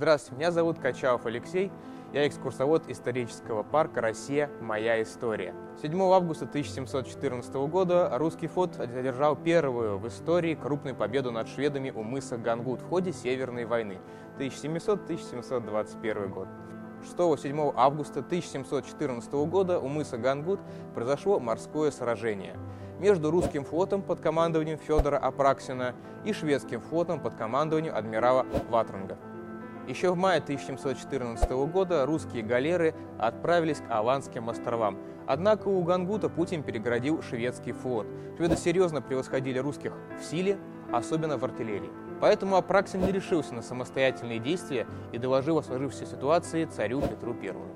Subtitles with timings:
[0.00, 1.70] Здравствуйте, меня зовут Качалов Алексей.
[2.14, 4.48] Я экскурсовод исторического парка «Россия.
[4.62, 5.54] Моя история».
[5.82, 12.02] 7 августа 1714 года русский флот одержал первую в истории крупную победу над шведами у
[12.02, 13.98] мыса Гангут в ходе Северной войны
[14.38, 16.48] 1700-1721 год.
[17.18, 20.60] 6-7 августа 1714 года у мыса Гангут
[20.94, 22.56] произошло морское сражение
[23.00, 25.94] между русским флотом под командованием Федора Апраксина
[26.24, 29.18] и шведским флотом под командованием адмирала Ватранга.
[29.88, 34.98] Еще в мае 1714 года русские галеры отправились к Аланским островам.
[35.26, 38.06] Однако у Гангута Путин переградил шведский флот.
[38.36, 40.58] Шведы серьезно превосходили русских в силе,
[40.92, 41.90] особенно в артиллерии.
[42.20, 47.68] Поэтому Апраксин не решился на самостоятельные действия и доложил о сложившейся ситуации царю Петру Первому.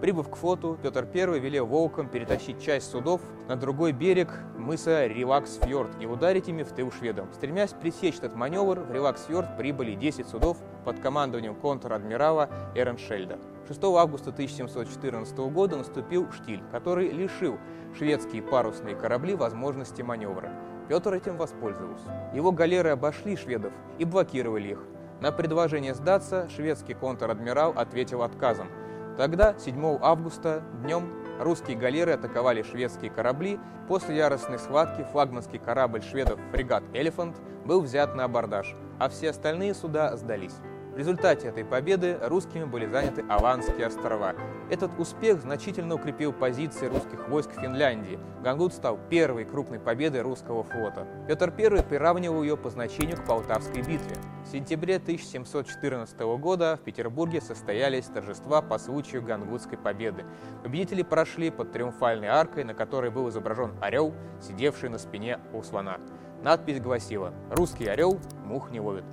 [0.00, 5.90] Прибыв к флоту, Петр I велел волкам перетащить часть судов на другой берег мыса Релаксфьорд
[6.00, 7.32] и ударить ими в тыл шведам.
[7.32, 13.40] Стремясь пресечь этот маневр, в Релаксфьорд прибыли 10 судов под командованием контр-адмирала Эреншельда.
[13.66, 17.58] 6 августа 1714 года наступил штиль, который лишил
[17.96, 20.52] шведские парусные корабли возможности маневра.
[20.88, 22.30] Петр этим воспользовался.
[22.32, 24.84] Его галеры обошли шведов и блокировали их.
[25.20, 28.68] На предложение сдаться шведский контр-адмирал ответил отказом–
[29.18, 33.58] Тогда, 7 августа, днем, русские галеры атаковали шведские корабли.
[33.88, 39.74] После яростной схватки флагманский корабль шведов фрегат «Элефант» был взят на абордаж, а все остальные
[39.74, 40.54] суда сдались.
[40.98, 44.34] В результате этой победы русскими были заняты Аланские острова.
[44.68, 48.18] Этот успех значительно укрепил позиции русских войск в Финляндии.
[48.42, 51.06] Гангут стал первой крупной победой русского флота.
[51.28, 54.16] Петр I приравнивал ее по значению к Полтавской битве.
[54.44, 60.24] В сентябре 1714 года в Петербурге состоялись торжества по случаю Гангутской победы.
[60.64, 65.98] Победители прошли под триумфальной аркой, на которой был изображен орел, сидевший на спине у слона.
[66.42, 69.04] Надпись гласила «Русский орел мух не ловит».